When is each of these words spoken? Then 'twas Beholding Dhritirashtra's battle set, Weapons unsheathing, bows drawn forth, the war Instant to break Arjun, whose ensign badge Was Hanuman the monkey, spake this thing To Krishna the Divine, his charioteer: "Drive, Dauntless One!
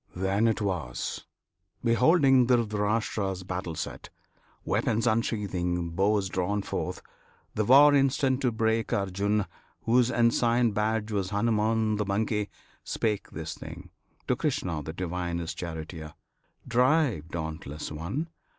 Then 0.15 0.51
'twas 0.55 1.25
Beholding 1.83 2.47
Dhritirashtra's 2.47 3.43
battle 3.43 3.75
set, 3.75 4.09
Weapons 4.65 5.05
unsheathing, 5.05 5.91
bows 5.91 6.27
drawn 6.27 6.63
forth, 6.63 7.03
the 7.53 7.63
war 7.65 7.93
Instant 7.93 8.41
to 8.41 8.51
break 8.51 8.91
Arjun, 8.93 9.45
whose 9.83 10.09
ensign 10.09 10.71
badge 10.71 11.11
Was 11.11 11.29
Hanuman 11.29 11.97
the 11.97 12.05
monkey, 12.07 12.49
spake 12.83 13.29
this 13.29 13.53
thing 13.53 13.91
To 14.27 14.35
Krishna 14.35 14.81
the 14.81 14.91
Divine, 14.91 15.37
his 15.37 15.53
charioteer: 15.53 16.15
"Drive, 16.67 17.27
Dauntless 17.29 17.91
One! 17.91 18.29